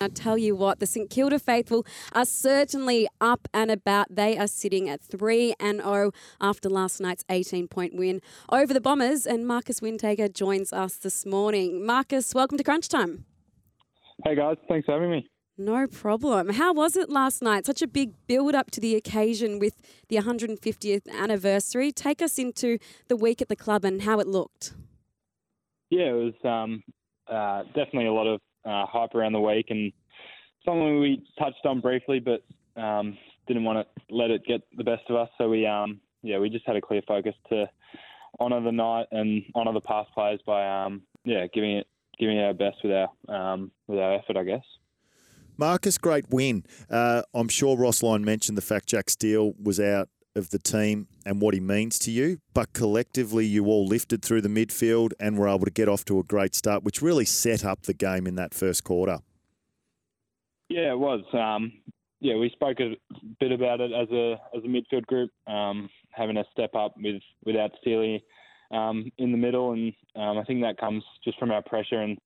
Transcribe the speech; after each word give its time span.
I 0.00 0.06
tell 0.06 0.38
you 0.38 0.54
what, 0.54 0.78
the 0.78 0.86
St 0.86 1.10
Kilda 1.10 1.40
faithful 1.40 1.84
are 2.12 2.24
certainly 2.24 3.08
up 3.20 3.48
and 3.52 3.68
about. 3.68 4.06
They 4.08 4.38
are 4.38 4.46
sitting 4.46 4.88
at 4.88 5.00
3 5.00 5.54
and 5.58 5.80
0 5.80 6.12
after 6.40 6.68
last 6.68 7.00
night's 7.00 7.24
18 7.28 7.66
point 7.66 7.96
win 7.96 8.20
over 8.48 8.72
the 8.72 8.80
Bombers. 8.80 9.26
And 9.26 9.44
Marcus 9.44 9.80
Windhager 9.80 10.32
joins 10.32 10.72
us 10.72 10.94
this 10.94 11.26
morning. 11.26 11.84
Marcus, 11.84 12.32
welcome 12.32 12.56
to 12.58 12.62
Crunch 12.62 12.88
Time. 12.88 13.24
Hey 14.24 14.36
guys, 14.36 14.56
thanks 14.68 14.86
for 14.86 14.92
having 14.92 15.10
me. 15.10 15.26
No 15.56 15.88
problem. 15.88 16.50
How 16.50 16.72
was 16.72 16.96
it 16.96 17.10
last 17.10 17.42
night? 17.42 17.66
Such 17.66 17.82
a 17.82 17.88
big 17.88 18.12
build 18.28 18.54
up 18.54 18.70
to 18.72 18.80
the 18.80 18.94
occasion 18.94 19.58
with 19.58 19.82
the 20.08 20.18
150th 20.18 21.08
anniversary. 21.12 21.90
Take 21.90 22.22
us 22.22 22.38
into 22.38 22.78
the 23.08 23.16
week 23.16 23.42
at 23.42 23.48
the 23.48 23.56
club 23.56 23.84
and 23.84 24.02
how 24.02 24.20
it 24.20 24.28
looked. 24.28 24.74
Yeah, 25.90 26.10
it 26.10 26.12
was 26.12 26.34
um, 26.44 26.84
uh, 27.26 27.64
definitely 27.74 28.06
a 28.06 28.12
lot 28.12 28.28
of 28.28 28.40
uh, 28.64 28.86
hype 28.86 29.14
around 29.14 29.32
the 29.32 29.40
week 29.40 29.66
and 29.70 29.92
something 30.64 31.00
we 31.00 31.22
touched 31.38 31.64
on 31.64 31.80
briefly, 31.80 32.20
but 32.20 32.42
um, 32.80 33.16
didn't 33.46 33.64
want 33.64 33.86
to 33.86 34.14
let 34.14 34.30
it 34.30 34.44
get 34.44 34.62
the 34.76 34.84
best 34.84 35.02
of 35.08 35.16
us. 35.16 35.28
So 35.38 35.48
we, 35.48 35.66
um, 35.66 36.00
yeah, 36.22 36.38
we 36.38 36.50
just 36.50 36.66
had 36.66 36.76
a 36.76 36.80
clear 36.80 37.02
focus 37.06 37.34
to 37.50 37.68
honour 38.40 38.62
the 38.62 38.72
night 38.72 39.06
and 39.12 39.42
honour 39.54 39.72
the 39.72 39.80
past 39.80 40.10
players 40.12 40.40
by, 40.46 40.84
um, 40.84 41.02
yeah, 41.24 41.46
giving 41.52 41.78
it 41.78 41.86
giving 42.18 42.36
it 42.36 42.42
our 42.42 42.54
best 42.54 42.78
with 42.82 42.92
our 42.92 43.52
um, 43.52 43.70
with 43.86 43.98
our 43.98 44.14
effort, 44.14 44.36
I 44.36 44.44
guess. 44.44 44.64
Marcus, 45.56 45.98
great 45.98 46.30
win. 46.30 46.64
Uh, 46.88 47.22
I'm 47.34 47.48
sure 47.48 47.76
Ross 47.76 48.02
Lyon 48.02 48.24
mentioned 48.24 48.56
the 48.56 48.62
fact 48.62 48.88
Jack 48.88 49.10
Steele 49.10 49.54
was 49.60 49.80
out 49.80 50.08
of 50.38 50.50
the 50.50 50.58
team 50.58 51.08
and 51.26 51.42
what 51.42 51.52
he 51.52 51.60
means 51.60 51.98
to 52.00 52.10
you, 52.10 52.38
but 52.54 52.72
collectively 52.72 53.44
you 53.44 53.66
all 53.66 53.86
lifted 53.86 54.22
through 54.22 54.40
the 54.40 54.48
midfield 54.48 55.12
and 55.20 55.36
were 55.36 55.48
able 55.48 55.64
to 55.64 55.70
get 55.70 55.88
off 55.88 56.04
to 56.06 56.18
a 56.18 56.22
great 56.22 56.54
start, 56.54 56.82
which 56.82 57.02
really 57.02 57.24
set 57.24 57.64
up 57.64 57.82
the 57.82 57.92
game 57.92 58.26
in 58.26 58.36
that 58.36 58.54
first 58.54 58.84
quarter. 58.84 59.18
Yeah, 60.68 60.92
it 60.92 60.98
was. 60.98 61.22
Um, 61.32 61.72
yeah, 62.20 62.36
we 62.36 62.50
spoke 62.50 62.78
a 62.80 62.96
bit 63.40 63.52
about 63.52 63.80
it 63.80 63.92
as 63.92 64.08
a 64.10 64.32
as 64.56 64.64
a 64.64 64.66
midfield 64.66 65.06
group, 65.06 65.30
um, 65.46 65.88
having 66.10 66.36
a 66.36 66.44
step 66.52 66.74
up 66.74 66.94
with 66.96 67.22
without 67.44 67.70
Steely 67.80 68.24
um, 68.70 69.10
in 69.18 69.30
the 69.32 69.38
middle, 69.38 69.72
and 69.72 69.92
um, 70.16 70.38
I 70.38 70.44
think 70.44 70.62
that 70.62 70.78
comes 70.78 71.04
just 71.24 71.38
from 71.38 71.50
our 71.50 71.62
pressure 71.62 72.00
and 72.00 72.18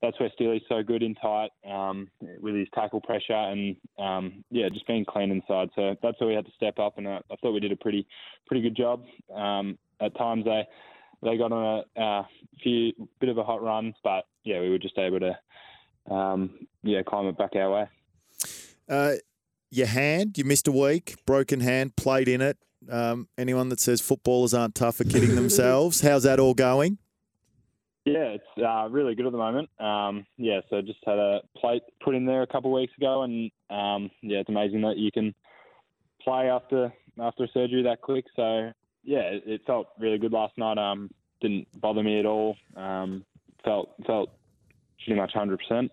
that's 0.00 0.18
where 0.20 0.30
Steely's 0.34 0.62
so 0.68 0.82
good 0.82 1.02
in 1.02 1.14
tight 1.16 1.50
um, 1.68 2.08
with 2.40 2.54
his 2.54 2.68
tackle 2.74 3.00
pressure 3.00 3.32
and 3.32 3.76
um, 3.98 4.44
yeah, 4.50 4.68
just 4.68 4.86
being 4.86 5.04
clean 5.04 5.30
inside. 5.30 5.70
So 5.74 5.96
that's 6.02 6.20
where 6.20 6.28
we 6.28 6.34
had 6.34 6.46
to 6.46 6.52
step 6.56 6.78
up, 6.78 6.98
and 6.98 7.08
I, 7.08 7.20
I 7.30 7.36
thought 7.36 7.52
we 7.52 7.60
did 7.60 7.72
a 7.72 7.76
pretty 7.76 8.06
pretty 8.46 8.62
good 8.62 8.76
job. 8.76 9.04
Um, 9.34 9.78
at 10.00 10.16
times 10.16 10.44
they 10.44 10.66
they 11.22 11.36
got 11.36 11.52
on 11.52 11.84
a, 11.96 12.00
a, 12.00 12.28
few 12.62 12.92
bit 13.20 13.28
of 13.28 13.38
a 13.38 13.44
hot 13.44 13.62
run, 13.62 13.94
but 14.04 14.24
yeah, 14.44 14.60
we 14.60 14.70
were 14.70 14.78
just 14.78 14.98
able 14.98 15.20
to 15.20 16.14
um, 16.14 16.66
yeah 16.82 17.02
climb 17.02 17.26
it 17.26 17.36
back 17.36 17.56
our 17.56 17.70
way. 17.70 17.86
Uh, 18.88 19.14
your 19.70 19.86
hand, 19.86 20.38
you 20.38 20.44
missed 20.44 20.68
a 20.68 20.72
week, 20.72 21.16
broken 21.26 21.60
hand, 21.60 21.96
played 21.96 22.28
in 22.28 22.40
it. 22.40 22.56
Um, 22.88 23.28
anyone 23.36 23.68
that 23.70 23.80
says 23.80 24.00
footballers 24.00 24.54
aren't 24.54 24.76
tough 24.76 25.00
are 25.00 25.04
kidding 25.04 25.34
themselves. 25.34 26.00
How's 26.00 26.22
that 26.22 26.38
all 26.38 26.54
going? 26.54 26.98
Yeah, 28.08 28.36
it's 28.36 28.64
uh, 28.66 28.88
really 28.88 29.14
good 29.14 29.26
at 29.26 29.32
the 29.32 29.38
moment. 29.38 29.68
Um, 29.78 30.24
yeah, 30.38 30.60
so 30.70 30.80
just 30.80 31.00
had 31.04 31.18
a 31.18 31.40
plate 31.58 31.82
put 32.02 32.14
in 32.14 32.24
there 32.24 32.40
a 32.40 32.46
couple 32.46 32.70
of 32.70 32.80
weeks 32.80 32.92
ago, 32.96 33.22
and 33.22 33.50
um, 33.68 34.10
yeah, 34.22 34.38
it's 34.38 34.48
amazing 34.48 34.80
that 34.80 34.96
you 34.96 35.12
can 35.12 35.34
play 36.22 36.48
after 36.48 36.90
after 37.20 37.46
surgery 37.52 37.82
that 37.82 38.00
quick. 38.00 38.24
So 38.34 38.72
yeah, 39.04 39.20
it, 39.20 39.42
it 39.44 39.60
felt 39.66 39.88
really 39.98 40.16
good 40.16 40.32
last 40.32 40.56
night. 40.56 40.78
Um, 40.78 41.10
didn't 41.42 41.68
bother 41.80 42.02
me 42.02 42.18
at 42.18 42.24
all. 42.24 42.56
Um, 42.76 43.26
felt 43.62 43.90
felt 44.06 44.30
pretty 45.04 45.20
much 45.20 45.32
hundred 45.34 45.58
percent. 45.58 45.92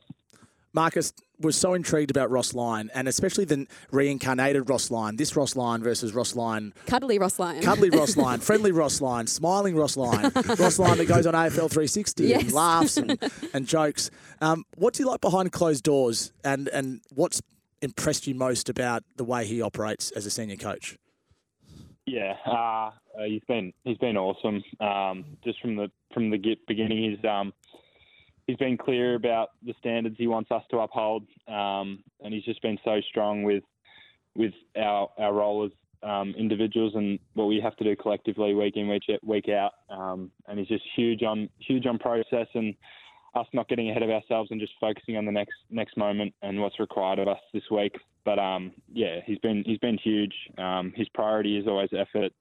Marcus 0.72 1.12
was 1.40 1.56
so 1.56 1.74
intrigued 1.74 2.12
about 2.12 2.30
Ross 2.30 2.54
Lyon, 2.54 2.90
and 2.94 3.08
especially 3.08 3.46
the 3.46 3.68
reincarnated 3.92 4.70
Ross 4.70 4.92
Lyon. 4.92 5.16
This 5.16 5.36
Ross 5.36 5.56
Lyon 5.56 5.84
versus 5.84 6.14
Ross 6.14 6.36
Lyon. 6.36 6.74
Cuddly 6.86 7.20
Ross 7.20 7.40
Lyon. 7.40 7.62
Cuddly 7.62 7.90
Ross 7.90 8.18
Lyon. 8.18 8.40
friendly 8.40 8.72
Ross 8.72 9.02
Lyon. 9.02 9.28
Smiling 9.28 9.76
Ross 9.76 9.98
Lyon. 9.98 10.32
Ross 10.58 10.80
Lyon 10.80 10.98
that 10.98 11.08
goes 11.08 11.26
on 11.26 11.34
AFL 11.34 11.70
360 11.70 12.26
yes. 12.26 12.42
and 12.42 12.52
laughs 12.52 12.98
and, 12.98 13.18
and 13.54 13.68
jokes. 13.68 14.10
Um, 14.42 14.64
what 14.76 14.94
do 14.94 15.04
you 15.04 15.10
like 15.10 15.22
behind 15.22 15.52
closed 15.52 15.84
doors, 15.84 16.32
and, 16.44 16.68
and 16.70 17.02
what's 17.14 17.42
impressed 17.82 18.28
you 18.28 18.36
most 18.36 18.70
about 18.70 19.04
the 19.16 19.24
way 19.24 19.46
he 19.46 19.62
operates 19.62 20.12
as 20.12 20.26
a 20.26 20.30
senior 20.30 20.58
coach? 20.58 20.98
Yeah, 22.06 22.36
uh, 22.46 22.92
he's 23.26 23.42
been 23.48 23.74
he's 23.84 23.98
been 23.98 24.16
awesome. 24.16 24.64
Um, 24.80 25.26
just 25.44 25.60
from 25.60 25.76
the 25.76 25.90
from 26.14 26.30
the 26.30 26.56
beginning, 26.68 27.12
he's 27.12 27.26
um, 27.30 27.52
he's 28.48 28.58
been 28.58 28.78
clear 28.78 29.16
about 29.16 29.50
the 29.66 29.74
standards 29.80 30.16
he 30.18 30.28
wants 30.28 30.52
us 30.52 30.64
to 30.72 30.80
uphold, 30.80 31.24
um, 31.48 32.04
and 32.22 32.34
he's 32.34 32.44
just 32.44 32.62
been 32.62 32.78
so 32.84 33.02
strong 33.10 33.44
with 33.44 33.64
with 34.36 34.54
our 34.78 35.10
our 35.18 35.34
role 35.34 35.66
as 35.66 35.72
um, 36.04 36.34
individuals 36.38 36.94
and 36.96 37.20
what 37.34 37.46
we 37.46 37.60
have 37.60 37.76
to 37.78 37.84
do 37.84 37.96
collectively 37.96 38.54
week 38.54 38.76
in 38.76 38.88
week 38.88 39.04
week 39.24 39.50
out. 39.50 39.72
Um, 39.90 40.32
and 40.48 40.60
he's 40.60 40.68
just 40.68 40.84
huge 40.96 41.24
on 41.24 41.50
huge 41.60 41.86
on 41.86 41.98
process 41.98 42.48
and 42.54 42.76
us 43.34 43.48
not 43.54 43.68
getting 43.68 43.90
ahead 43.90 44.04
of 44.04 44.10
ourselves 44.10 44.50
and 44.52 44.62
just 44.62 44.74
focusing 44.80 45.18
on 45.18 45.26
the 45.26 45.32
next 45.32 45.56
next 45.70 45.98
moment 45.98 46.34
and 46.42 46.62
what's 46.62 46.80
required 46.80 47.20
of 47.20 47.28
us 47.28 47.40
this 47.54 47.64
week. 47.72 47.96
But 48.24 48.40
um, 48.40 48.72
yeah, 48.94 49.20
he's 49.26 49.40
been 49.40 49.64
he's 49.66 49.80
been 49.80 49.98
huge. 49.98 50.34
Um, 50.58 50.94
his 50.96 51.10
priority 51.10 51.58
is 51.58 51.68
always 51.68 51.90
effort. 51.94 52.32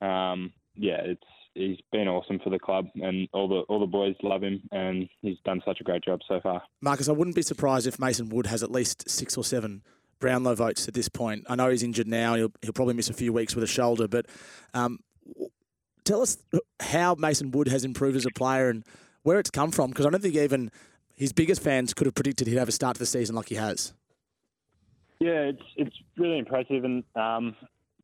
Um, 0.00 0.52
yeah, 0.74 1.00
it's 1.04 1.22
he's 1.54 1.78
been 1.90 2.08
awesome 2.08 2.38
for 2.42 2.50
the 2.50 2.58
club, 2.58 2.86
and 2.96 3.28
all 3.32 3.48
the 3.48 3.60
all 3.68 3.80
the 3.80 3.86
boys 3.86 4.14
love 4.22 4.42
him, 4.42 4.62
and 4.72 5.08
he's 5.20 5.38
done 5.44 5.60
such 5.64 5.80
a 5.80 5.84
great 5.84 6.04
job 6.04 6.20
so 6.26 6.40
far. 6.40 6.62
Marcus, 6.80 7.08
I 7.08 7.12
wouldn't 7.12 7.36
be 7.36 7.42
surprised 7.42 7.86
if 7.86 7.98
Mason 7.98 8.28
Wood 8.28 8.46
has 8.46 8.62
at 8.62 8.70
least 8.70 9.08
six 9.08 9.36
or 9.36 9.44
seven 9.44 9.82
Brownlow 10.18 10.54
votes 10.54 10.88
at 10.88 10.94
this 10.94 11.08
point. 11.08 11.44
I 11.48 11.54
know 11.54 11.70
he's 11.70 11.82
injured 11.82 12.08
now; 12.08 12.34
he'll 12.34 12.52
he'll 12.62 12.72
probably 12.72 12.94
miss 12.94 13.10
a 13.10 13.14
few 13.14 13.32
weeks 13.32 13.54
with 13.54 13.64
a 13.64 13.68
shoulder, 13.68 14.08
but. 14.08 14.26
Um, 14.74 15.00
tell 16.04 16.20
us 16.20 16.36
how 16.80 17.14
Mason 17.14 17.52
Wood 17.52 17.68
has 17.68 17.84
improved 17.84 18.16
as 18.16 18.26
a 18.26 18.30
player 18.30 18.68
and 18.68 18.84
where 19.22 19.38
it's 19.38 19.50
come 19.50 19.70
from, 19.70 19.90
because 19.90 20.04
I 20.04 20.10
don't 20.10 20.20
think 20.20 20.34
even 20.34 20.70
his 21.14 21.32
biggest 21.32 21.62
fans 21.62 21.94
could 21.94 22.06
have 22.06 22.14
predicted 22.14 22.48
he'd 22.48 22.56
have 22.56 22.68
a 22.68 22.72
start 22.72 22.96
to 22.96 22.98
the 22.98 23.06
season 23.06 23.36
like 23.36 23.48
he 23.48 23.54
has. 23.54 23.92
Yeah, 25.20 25.50
it's 25.50 25.62
it's 25.76 25.96
really 26.16 26.38
impressive, 26.38 26.84
and 26.84 27.04
um, 27.14 27.54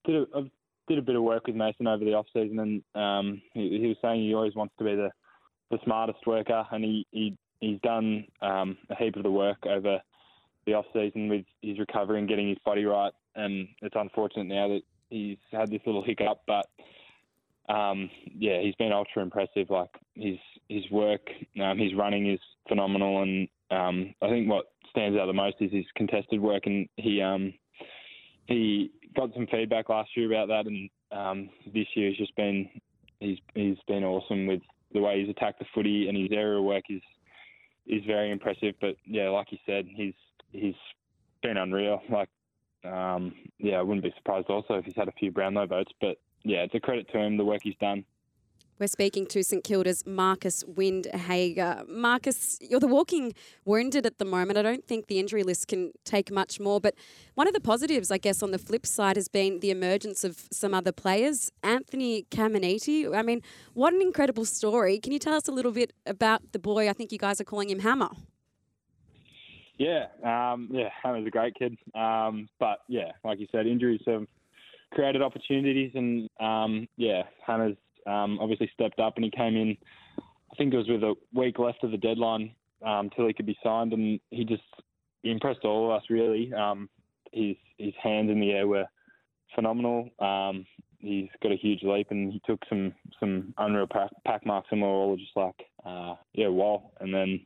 did 0.04 0.14
a, 0.14 0.26
I've 0.36 0.50
did 0.88 0.98
a 0.98 1.02
bit 1.02 1.16
of 1.16 1.22
work 1.22 1.46
with 1.46 1.56
Mason 1.56 1.86
over 1.86 2.04
the 2.04 2.14
off 2.14 2.26
season, 2.32 2.58
and 2.58 3.00
um, 3.00 3.42
he, 3.54 3.78
he, 3.80 3.86
was 3.86 3.96
saying 4.02 4.22
he 4.22 4.34
always 4.34 4.54
wants 4.54 4.74
to 4.78 4.84
be 4.84 4.94
the, 4.94 5.10
the 5.70 5.78
smartest 5.84 6.26
worker, 6.26 6.64
and 6.72 6.82
he, 6.82 7.06
he 7.10 7.36
he's 7.60 7.80
done 7.82 8.24
um, 8.42 8.76
a 8.90 8.94
heap 8.94 9.16
of 9.16 9.22
the 9.22 9.30
work 9.30 9.58
over 9.66 10.00
the 10.66 10.74
off 10.74 10.86
season 10.92 11.28
with 11.28 11.44
his 11.62 11.78
recovery 11.78 12.18
and 12.18 12.28
getting 12.28 12.48
his 12.48 12.58
body 12.64 12.84
right. 12.84 13.12
And 13.36 13.68
it's 13.82 13.94
unfortunate 13.96 14.46
now 14.46 14.68
that 14.68 14.82
he's 15.10 15.38
had 15.52 15.70
this 15.70 15.80
little 15.86 16.04
hiccup, 16.04 16.42
but 16.46 16.66
um, 17.72 18.10
yeah, 18.36 18.60
he's 18.60 18.74
been 18.76 18.92
ultra 18.92 19.22
impressive. 19.22 19.70
Like 19.70 19.90
his 20.14 20.36
his 20.68 20.88
work, 20.90 21.20
um, 21.62 21.78
his 21.78 21.94
running 21.94 22.30
is 22.30 22.40
phenomenal, 22.68 23.22
and 23.22 23.48
um, 23.70 24.14
I 24.22 24.28
think 24.28 24.48
what 24.48 24.66
stands 24.90 25.18
out 25.18 25.26
the 25.26 25.32
most 25.32 25.56
is 25.60 25.72
his 25.72 25.84
contested 25.96 26.40
work, 26.40 26.64
and 26.66 26.88
he 26.96 27.20
um, 27.20 27.52
he 28.46 28.90
got 29.18 29.34
some 29.34 29.46
feedback 29.50 29.88
last 29.88 30.10
year 30.16 30.32
about 30.32 30.48
that, 30.48 30.70
and 30.70 30.88
um, 31.10 31.50
this 31.74 31.86
year 31.94 32.08
has 32.08 32.16
just 32.16 32.34
been 32.36 32.68
he's 33.20 33.38
he's 33.54 33.76
been 33.88 34.04
awesome 34.04 34.46
with 34.46 34.62
the 34.92 35.00
way 35.00 35.20
he's 35.20 35.28
attacked 35.28 35.58
the 35.58 35.66
footy 35.74 36.08
and 36.08 36.16
his 36.16 36.28
aerial 36.32 36.64
work 36.64 36.84
is 36.88 37.02
is 37.86 38.04
very 38.06 38.30
impressive. 38.30 38.74
But 38.80 38.96
yeah, 39.04 39.28
like 39.30 39.50
you 39.50 39.58
said, 39.66 39.86
he's 39.88 40.14
he's 40.52 40.74
been 41.42 41.56
unreal. 41.56 42.00
Like 42.10 42.28
um, 42.84 43.34
yeah, 43.58 43.76
I 43.76 43.82
wouldn't 43.82 44.04
be 44.04 44.14
surprised 44.16 44.48
also 44.48 44.74
if 44.74 44.84
he's 44.84 44.96
had 44.96 45.08
a 45.08 45.12
few 45.12 45.32
Brownlow 45.32 45.66
votes. 45.66 45.92
But 46.00 46.18
yeah, 46.44 46.58
it's 46.58 46.74
a 46.74 46.80
credit 46.80 47.10
to 47.12 47.18
him 47.18 47.36
the 47.36 47.44
work 47.44 47.60
he's 47.62 47.74
done. 47.80 48.04
We're 48.78 48.86
speaking 48.86 49.26
to 49.26 49.42
St 49.42 49.64
Kilda's 49.64 50.06
Marcus 50.06 50.62
Windhager. 50.62 51.88
Marcus, 51.88 52.58
you're 52.60 52.78
the 52.78 52.86
walking 52.86 53.34
wounded 53.64 54.06
at 54.06 54.18
the 54.18 54.24
moment. 54.24 54.56
I 54.56 54.62
don't 54.62 54.86
think 54.86 55.08
the 55.08 55.18
injury 55.18 55.42
list 55.42 55.66
can 55.66 55.90
take 56.04 56.30
much 56.30 56.60
more, 56.60 56.80
but 56.80 56.94
one 57.34 57.48
of 57.48 57.54
the 57.54 57.60
positives, 57.60 58.12
I 58.12 58.18
guess, 58.18 58.40
on 58.40 58.52
the 58.52 58.58
flip 58.58 58.86
side 58.86 59.16
has 59.16 59.26
been 59.26 59.58
the 59.58 59.72
emergence 59.72 60.22
of 60.22 60.46
some 60.52 60.74
other 60.74 60.92
players. 60.92 61.50
Anthony 61.64 62.26
Caminiti, 62.30 63.12
I 63.12 63.22
mean, 63.22 63.42
what 63.74 63.94
an 63.94 64.00
incredible 64.00 64.44
story. 64.44 65.00
Can 65.00 65.12
you 65.12 65.18
tell 65.18 65.34
us 65.34 65.48
a 65.48 65.52
little 65.52 65.72
bit 65.72 65.92
about 66.06 66.52
the 66.52 66.60
boy? 66.60 66.88
I 66.88 66.92
think 66.92 67.10
you 67.10 67.18
guys 67.18 67.40
are 67.40 67.44
calling 67.44 67.70
him 67.70 67.80
Hammer. 67.80 68.10
Yeah, 69.76 70.06
um, 70.22 70.68
yeah, 70.70 70.90
Hammer's 71.02 71.26
a 71.26 71.30
great 71.30 71.56
kid. 71.56 71.76
Um, 71.96 72.48
but 72.60 72.78
yeah, 72.86 73.10
like 73.24 73.40
you 73.40 73.48
said, 73.50 73.66
injuries 73.66 74.02
have 74.06 74.26
created 74.92 75.20
opportunities, 75.20 75.90
and 75.96 76.30
um, 76.38 76.86
yeah, 76.96 77.24
Hammer's 77.44 77.76
um, 78.08 78.38
obviously 78.40 78.70
stepped 78.72 79.00
up 79.00 79.16
and 79.16 79.24
he 79.24 79.30
came 79.30 79.56
in. 79.56 79.76
I 80.18 80.56
think 80.56 80.72
it 80.72 80.78
was 80.78 80.88
with 80.88 81.02
a 81.02 81.14
week 81.34 81.58
left 81.58 81.84
of 81.84 81.90
the 81.90 81.98
deadline 81.98 82.52
um, 82.84 83.10
till 83.14 83.26
he 83.26 83.34
could 83.34 83.46
be 83.46 83.58
signed, 83.62 83.92
and 83.92 84.18
he 84.30 84.44
just 84.44 84.62
he 85.22 85.30
impressed 85.30 85.64
all 85.64 85.86
of 85.86 85.96
us 85.96 86.04
really. 86.08 86.52
Um, 86.52 86.88
his 87.32 87.56
his 87.76 87.94
hands 88.02 88.30
in 88.30 88.40
the 88.40 88.52
air 88.52 88.66
were 88.66 88.86
phenomenal. 89.54 90.08
Um, 90.18 90.66
he's 90.98 91.28
got 91.42 91.52
a 91.52 91.56
huge 91.56 91.82
leap, 91.82 92.08
and 92.10 92.32
he 92.32 92.40
took 92.46 92.60
some 92.68 92.94
some 93.20 93.54
unreal 93.58 93.86
pack, 93.86 94.10
pack 94.24 94.46
marks, 94.46 94.68
and 94.70 94.80
we 94.80 94.86
are 94.86 94.90
all 94.90 95.16
just 95.16 95.36
like, 95.36 95.66
uh, 95.84 96.14
yeah, 96.32 96.48
wow. 96.48 96.90
And 97.00 97.12
then 97.12 97.40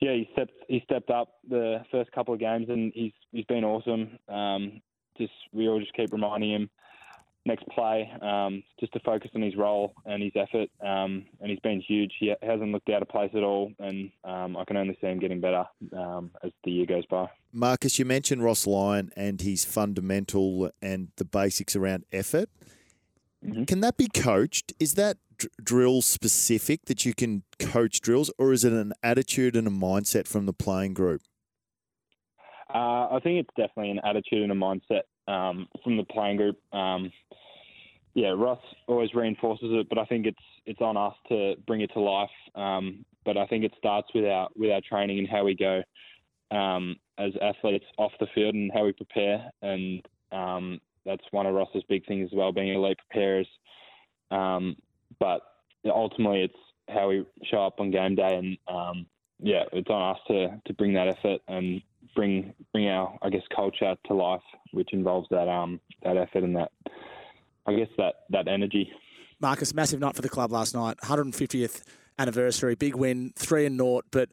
yeah, 0.00 0.12
he 0.12 0.28
stepped 0.32 0.52
he 0.68 0.80
stepped 0.84 1.10
up 1.10 1.34
the 1.48 1.82
first 1.90 2.12
couple 2.12 2.34
of 2.34 2.40
games, 2.40 2.66
and 2.68 2.92
he's 2.94 3.12
he's 3.32 3.46
been 3.46 3.64
awesome. 3.64 4.18
Um, 4.28 4.80
just 5.16 5.32
we 5.52 5.68
all 5.68 5.80
just 5.80 5.94
keep 5.94 6.12
reminding 6.12 6.52
him 6.52 6.70
next 7.48 7.66
play, 7.70 8.08
um, 8.22 8.62
just 8.78 8.92
to 8.92 9.00
focus 9.00 9.30
on 9.34 9.42
his 9.42 9.56
role 9.56 9.94
and 10.04 10.22
his 10.22 10.32
effort. 10.36 10.68
Um, 10.80 11.26
and 11.40 11.50
he's 11.50 11.58
been 11.60 11.80
huge. 11.80 12.12
He 12.20 12.32
hasn't 12.42 12.70
looked 12.70 12.88
out 12.90 13.02
of 13.02 13.08
place 13.08 13.30
at 13.34 13.42
all, 13.42 13.72
and 13.80 14.10
um, 14.22 14.56
I 14.56 14.64
can 14.64 14.76
only 14.76 14.96
see 15.00 15.08
him 15.08 15.18
getting 15.18 15.40
better 15.40 15.64
um, 15.96 16.30
as 16.44 16.52
the 16.62 16.70
year 16.70 16.86
goes 16.86 17.06
by. 17.06 17.26
Marcus, 17.52 17.98
you 17.98 18.04
mentioned 18.04 18.44
Ross 18.44 18.66
Lyon 18.66 19.10
and 19.16 19.40
his 19.40 19.64
fundamental 19.64 20.70
and 20.80 21.08
the 21.16 21.24
basics 21.24 21.74
around 21.74 22.04
effort. 22.12 22.48
Mhm. 23.44 23.66
Can 23.66 23.80
that 23.80 23.96
be 23.96 24.08
coached? 24.08 24.72
Is 24.78 24.94
that 24.94 25.16
dr- 25.38 25.52
drill 25.62 26.02
specific 26.02 26.84
that 26.86 27.04
you 27.04 27.14
can 27.14 27.44
coach 27.58 28.00
drills, 28.00 28.30
or 28.38 28.52
is 28.52 28.64
it 28.64 28.72
an 28.72 28.92
attitude 29.02 29.56
and 29.56 29.66
a 29.66 29.70
mindset 29.70 30.28
from 30.28 30.46
the 30.46 30.52
playing 30.52 30.94
group? 30.94 31.22
Uh, 32.74 33.08
I 33.12 33.20
think 33.22 33.40
it's 33.40 33.54
definitely 33.56 33.92
an 33.92 34.00
attitude 34.04 34.42
and 34.42 34.52
a 34.52 34.54
mindset 34.54 35.02
um, 35.28 35.68
from 35.84 35.96
the 35.96 36.04
playing 36.04 36.38
group. 36.38 36.58
Um, 36.72 37.12
yeah, 38.14 38.30
Ross 38.30 38.58
always 38.88 39.14
reinforces 39.14 39.68
it, 39.70 39.88
but 39.88 39.98
I 39.98 40.04
think 40.06 40.26
it's 40.26 40.38
it's 40.66 40.80
on 40.80 40.96
us 40.96 41.14
to 41.28 41.54
bring 41.66 41.82
it 41.82 41.90
to 41.92 42.00
life. 42.00 42.30
Um, 42.54 43.04
but 43.24 43.36
I 43.36 43.46
think 43.46 43.64
it 43.64 43.72
starts 43.78 44.08
with 44.14 44.24
our 44.24 44.48
with 44.56 44.72
our 44.72 44.80
training 44.88 45.18
and 45.18 45.28
how 45.28 45.44
we 45.44 45.54
go 45.54 45.82
um, 46.50 46.96
as 47.18 47.32
athletes 47.40 47.84
off 47.98 48.12
the 48.18 48.26
field 48.34 48.54
and 48.54 48.72
how 48.74 48.84
we 48.84 48.92
prepare. 48.92 49.50
And 49.62 50.04
um, 50.32 50.80
that's 51.04 51.24
one 51.30 51.46
of 51.46 51.54
Ross's 51.54 51.84
big 51.88 52.06
things 52.06 52.30
as 52.32 52.36
well, 52.36 52.52
being 52.52 52.74
elite 52.74 52.98
preparers. 53.08 53.48
Um, 54.30 54.76
but 55.20 55.42
ultimately, 55.86 56.42
it's 56.42 56.54
how 56.88 57.08
we 57.08 57.24
show 57.44 57.64
up 57.64 57.80
on 57.80 57.90
game 57.90 58.14
day, 58.14 58.34
and 58.34 59.06
yeah, 59.40 59.64
it's 59.72 59.90
on 59.90 60.14
us 60.14 60.20
to 60.28 60.60
to 60.66 60.74
bring 60.74 60.94
that 60.94 61.08
effort 61.08 61.40
and 61.48 61.82
bring 62.18 62.52
bring 62.72 62.88
our 62.88 63.16
I 63.22 63.30
guess 63.30 63.42
culture 63.54 63.94
to 64.06 64.14
life, 64.14 64.42
which 64.72 64.92
involves 64.92 65.28
that 65.30 65.48
um 65.48 65.80
that 66.02 66.16
effort 66.16 66.42
and 66.42 66.56
that 66.56 66.72
I 67.66 67.74
guess 67.74 67.88
that 67.96 68.24
that 68.30 68.48
energy. 68.48 68.90
Marcus, 69.40 69.72
massive 69.72 70.00
night 70.00 70.16
for 70.16 70.22
the 70.22 70.28
club 70.28 70.50
last 70.50 70.74
night. 70.74 70.96
150th 71.04 71.84
anniversary, 72.18 72.74
big 72.74 72.96
win, 72.96 73.32
three 73.36 73.66
and 73.66 73.76
naught. 73.76 74.04
But 74.10 74.30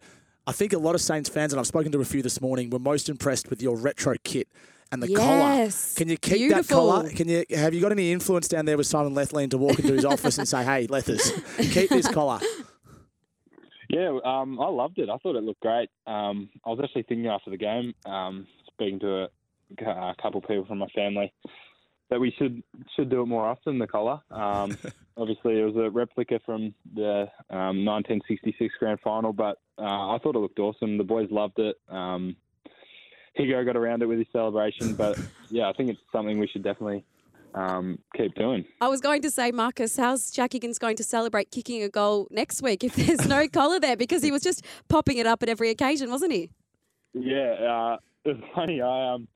I 0.48 0.52
think 0.52 0.74
a 0.74 0.80
lot 0.80 0.96
of 0.96 1.02
Saints 1.02 1.30
fans, 1.30 1.54
and 1.54 1.60
I've 1.60 1.68
spoken 1.68 1.92
to 1.92 2.02
a 2.02 2.06
few 2.06 2.24
this 2.24 2.42
morning, 2.42 2.72
were 2.72 2.80
most 2.80 3.08
impressed 3.08 3.52
with 3.52 3.62
your 3.62 3.78
retro 3.78 4.16
kit 4.24 4.48
and 4.92 5.04
the 5.04 5.14
collar. 5.14 5.38
Yes. 5.38 5.94
Can 5.94 6.10
you 6.10 6.18
keep 6.18 6.38
Beautiful. 6.38 6.88
that 6.88 7.02
collar? 7.04 7.10
Can 7.12 7.30
you 7.30 7.46
have 7.52 7.76
you 7.76 7.81
got 7.81 7.92
any 7.92 8.12
influence 8.12 8.48
down 8.48 8.66
there 8.66 8.78
with 8.78 8.88
Simon 8.88 9.14
Lethlean 9.14 9.52
to 9.52 9.60
walk 9.60 9.78
into 9.78 9.94
his 9.94 10.06
office 10.14 10.40
and 10.40 10.48
say, 10.48 10.64
"Hey, 10.64 10.88
Lethers, 10.88 11.31
keep 11.58 11.92
this 11.92 12.08
collar"? 12.08 12.40
Yeah, 13.90 14.18
um, 14.24 14.60
I 14.60 14.68
loved 14.68 14.98
it. 15.00 15.10
I 15.10 15.18
thought 15.18 15.36
it 15.36 15.44
looked 15.44 15.62
great. 15.62 15.90
Um, 16.08 16.50
I 16.66 16.70
was 16.70 16.80
actually 16.84 17.04
thinking 17.04 17.28
after 17.28 17.52
the 17.52 17.58
game, 17.58 17.94
um, 18.06 18.48
speaking 18.68 19.00
to 19.00 19.24
a, 19.24 19.30
a 19.86 20.16
couple 20.22 20.40
of 20.40 20.48
people 20.48 20.66
from 20.66 20.80
my 20.80 20.88
family, 20.88 21.32
that 22.10 22.20
we 22.20 22.34
should 22.38 22.62
should 22.96 23.10
do 23.10 23.22
it 23.22 23.28
more 23.28 23.46
often. 23.46 23.80
The 23.80 23.88
collar. 23.88 24.20
Um, 24.32 24.78
obviously, 25.18 25.60
it 25.60 25.66
was 25.66 25.76
a 25.76 25.90
replica 25.90 26.40
from 26.46 26.74
the 26.94 27.28
um, 27.50 27.86
1966 27.86 28.74
grand 28.80 29.00
final, 29.04 29.34
but 29.34 29.58
uh, 29.78 30.14
I 30.14 30.20
thought 30.22 30.36
it 30.36 30.40
looked 30.40 30.60
awesome. 30.60 30.98
The 30.98 31.04
boys 31.04 31.30
loved 31.31 31.60
it. 31.60 31.76
Um, 31.90 32.36
Higo 33.38 33.66
got 33.66 33.76
around 33.76 34.02
it 34.02 34.06
with 34.06 34.20
his 34.20 34.28
celebration, 34.31 34.96
but 34.96 35.18
yeah, 35.50 35.70
I 35.70 35.74
think 35.74 35.90
it's 35.90 36.00
something 36.12 36.40
we 36.40 36.48
should 36.48 36.64
definitely 36.64 37.04
um, 37.56 38.00
keep 38.16 38.36
doing. 38.36 38.66
I 38.81 38.88
was 38.90 39.02
going 39.02 39.22
to 39.22 39.31
say, 39.31 39.52
Marcus, 39.52 39.98
how's 39.98 40.30
Jack 40.30 40.54
Higgins 40.54 40.78
going 40.78 40.98
to 40.98 41.04
celebrate 41.04 41.52
kicking 41.52 41.81
a 41.84 41.90
goal 41.90 42.28
next 42.30 42.62
week 42.62 42.84
if 42.84 42.96
there's 42.96 43.28
no 43.28 43.48
collar 43.54 43.80
there? 43.80 43.96
Because 43.96 44.22
he 44.22 44.31
was 44.31 44.44
just 44.44 44.63
popping 44.90 45.18
it 45.18 45.25
up 45.25 45.42
at 45.42 45.50
every 45.50 45.69
occasion, 45.69 46.12
wasn't 46.12 46.34
he? 46.34 46.50
Yeah, 47.13 47.54
uh, 47.54 47.98
it 48.25 48.36
was 48.36 48.44
funny. 48.54 48.81
I 48.81 49.13
um 49.13 49.28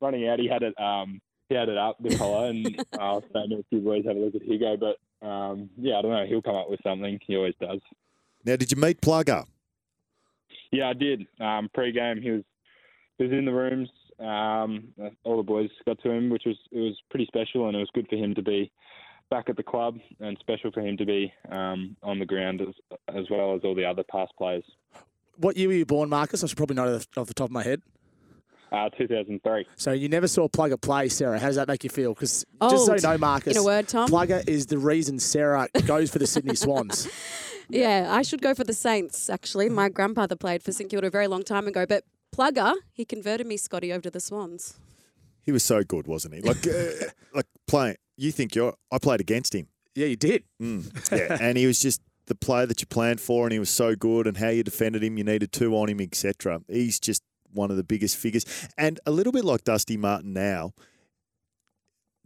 running 0.00 0.28
out, 0.28 0.38
he 0.38 0.48
had 0.48 0.62
it 0.62 0.80
um 0.80 1.20
he 1.48 1.56
had 1.56 1.68
it 1.68 1.76
up 1.76 1.96
the 2.00 2.16
collar, 2.16 2.50
and 2.50 2.66
I 2.98 3.12
was 3.12 3.24
saying 3.32 3.50
to 3.50 3.56
a 3.56 3.64
few 3.68 3.80
boys 3.80 4.04
have 4.06 4.16
a 4.16 4.20
look 4.20 4.34
at 4.34 4.42
Higo, 4.42 4.78
but 4.78 5.26
um 5.26 5.68
yeah, 5.76 5.98
I 5.98 6.02
don't 6.02 6.12
know. 6.12 6.26
He'll 6.26 6.42
come 6.42 6.56
up 6.56 6.70
with 6.70 6.80
something. 6.84 7.18
He 7.26 7.36
always 7.36 7.54
does. 7.60 7.80
Now, 8.44 8.56
did 8.56 8.70
you 8.70 8.80
meet 8.80 9.00
Plugger? 9.02 9.44
Yeah, 10.70 10.88
I 10.88 10.92
did. 10.94 11.26
Um, 11.40 11.68
pre-game, 11.74 12.22
he 12.22 12.30
was 12.30 12.42
he 13.18 13.24
was 13.24 13.32
in 13.32 13.44
the 13.44 13.52
rooms. 13.52 13.88
Um, 14.20 14.88
all 15.24 15.36
the 15.36 15.42
boys 15.42 15.70
got 15.86 16.00
to 16.02 16.10
him, 16.10 16.30
which 16.30 16.44
was 16.46 16.56
it 16.70 16.78
was 16.78 16.96
pretty 17.10 17.26
special, 17.26 17.66
and 17.66 17.76
it 17.76 17.80
was 17.80 17.90
good 17.94 18.08
for 18.08 18.16
him 18.16 18.34
to 18.34 18.42
be 18.42 18.70
back 19.30 19.48
at 19.48 19.56
the 19.56 19.62
club, 19.62 19.98
and 20.20 20.36
special 20.40 20.70
for 20.72 20.80
him 20.80 20.96
to 20.96 21.04
be 21.06 21.32
um, 21.50 21.96
on 22.02 22.18
the 22.18 22.26
ground 22.26 22.60
as 22.60 22.74
as 23.14 23.24
well 23.30 23.54
as 23.54 23.62
all 23.64 23.74
the 23.74 23.84
other 23.84 24.04
past 24.10 24.32
players. 24.36 24.64
What 25.36 25.56
year 25.56 25.68
were 25.68 25.74
you 25.74 25.86
born, 25.86 26.08
Marcus? 26.08 26.44
I 26.44 26.46
should 26.48 26.56
probably 26.56 26.76
know 26.76 26.98
that 26.98 27.06
off 27.16 27.28
the 27.28 27.34
top 27.34 27.46
of 27.46 27.52
my 27.52 27.62
head. 27.62 27.80
Uh, 28.72 28.88
2003. 28.90 29.66
So 29.74 29.90
you 29.90 30.08
never 30.08 30.28
saw 30.28 30.46
Plugger 30.46 30.80
play, 30.80 31.08
Sarah. 31.08 31.40
How 31.40 31.48
does 31.48 31.56
that 31.56 31.66
make 31.66 31.82
you 31.82 31.90
feel? 31.90 32.14
Because 32.14 32.46
just 32.70 32.86
so 32.86 32.94
you 32.94 33.00
know, 33.00 33.18
Marcus, 33.18 33.56
in 33.56 33.60
a 33.60 33.64
word, 33.64 33.88
Tom. 33.88 34.08
Plugger 34.08 34.48
is 34.48 34.66
the 34.66 34.78
reason 34.78 35.18
Sarah 35.18 35.66
goes 35.86 36.08
for 36.08 36.20
the 36.20 36.26
Sydney 36.26 36.54
Swans. 36.54 37.08
Yeah, 37.70 38.08
I 38.10 38.22
should 38.22 38.42
go 38.42 38.52
for 38.54 38.64
the 38.64 38.72
Saints, 38.72 39.30
actually. 39.30 39.68
My 39.68 39.88
grandfather 39.88 40.34
played 40.34 40.62
for 40.62 40.72
St 40.72 40.90
Kilda 40.90 41.06
a 41.06 41.10
very 41.10 41.28
long 41.28 41.44
time 41.44 41.68
ago, 41.68 41.86
but 41.86 42.04
Plugger, 42.34 42.74
he 42.92 43.04
converted 43.04 43.46
me, 43.46 43.56
Scotty, 43.56 43.92
over 43.92 44.02
to 44.02 44.10
the 44.10 44.20
Swans. 44.20 44.78
He 45.42 45.52
was 45.52 45.64
so 45.64 45.82
good, 45.82 46.06
wasn't 46.06 46.34
he? 46.34 46.40
Like, 46.42 46.66
uh, 46.66 47.06
like 47.34 47.46
playing. 47.66 47.96
You 48.16 48.32
think 48.32 48.54
you're? 48.54 48.74
I 48.92 48.98
played 48.98 49.20
against 49.20 49.54
him. 49.54 49.68
Yeah, 49.94 50.06
you 50.06 50.16
did. 50.16 50.44
Mm, 50.62 51.12
yeah, 51.12 51.38
and 51.40 51.56
he 51.56 51.66
was 51.66 51.80
just 51.80 52.00
the 52.26 52.34
player 52.34 52.66
that 52.66 52.80
you 52.80 52.86
planned 52.86 53.20
for, 53.20 53.46
and 53.46 53.52
he 53.52 53.58
was 53.58 53.70
so 53.70 53.96
good. 53.96 54.26
And 54.26 54.36
how 54.36 54.48
you 54.48 54.62
defended 54.62 55.02
him, 55.02 55.18
you 55.18 55.24
needed 55.24 55.52
two 55.52 55.74
on 55.74 55.88
him, 55.88 56.00
etc. 56.00 56.60
He's 56.68 57.00
just 57.00 57.22
one 57.52 57.70
of 57.70 57.76
the 57.76 57.82
biggest 57.84 58.16
figures, 58.16 58.44
and 58.76 59.00
a 59.06 59.10
little 59.10 59.32
bit 59.32 59.44
like 59.44 59.64
Dusty 59.64 59.96
Martin 59.96 60.32
now. 60.32 60.72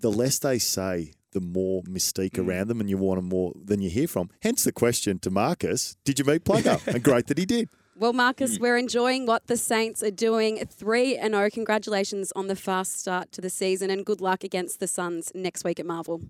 The 0.00 0.10
less 0.10 0.38
they 0.38 0.58
say, 0.58 1.12
the 1.32 1.40
more 1.40 1.82
mystique 1.84 2.38
around 2.38 2.68
them, 2.68 2.80
and 2.80 2.90
you 2.90 2.98
want 2.98 3.18
them 3.18 3.28
more 3.28 3.52
than 3.54 3.80
you 3.80 3.88
hear 3.88 4.08
from. 4.08 4.30
Hence 4.42 4.64
the 4.64 4.72
question 4.72 5.18
to 5.20 5.30
Marcus: 5.30 5.96
Did 6.04 6.18
you 6.18 6.24
meet 6.24 6.44
Plugger? 6.44 6.84
and 6.94 7.02
great 7.02 7.26
that 7.28 7.38
he 7.38 7.46
did. 7.46 7.68
Well, 7.96 8.12
Mm. 8.12 8.16
Marcus, 8.16 8.58
we're 8.58 8.76
enjoying 8.76 9.24
what 9.26 9.46
the 9.46 9.56
Saints 9.56 10.02
are 10.02 10.10
doing. 10.10 10.58
3 10.66 11.16
and 11.16 11.34
0. 11.34 11.48
Congratulations 11.50 12.32
on 12.34 12.48
the 12.48 12.56
fast 12.56 12.98
start 12.98 13.30
to 13.32 13.40
the 13.40 13.50
season 13.50 13.90
and 13.90 14.04
good 14.04 14.20
luck 14.20 14.42
against 14.42 14.80
the 14.80 14.86
Suns 14.88 15.30
next 15.34 15.64
week 15.64 15.78
at 15.78 15.86
Marvel. 15.86 16.22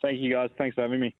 Thank 0.00 0.20
you 0.20 0.32
guys. 0.32 0.50
Thanks 0.56 0.76
for 0.76 0.82
having 0.82 1.00
me. 1.00 1.14